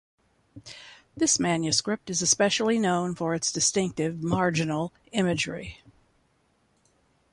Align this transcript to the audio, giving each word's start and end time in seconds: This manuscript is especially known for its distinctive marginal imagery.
This 1.15 1.39
manuscript 1.39 2.09
is 2.09 2.23
especially 2.23 2.79
known 2.79 3.13
for 3.13 3.35
its 3.35 3.51
distinctive 3.51 4.23
marginal 4.23 4.93
imagery. 5.11 5.77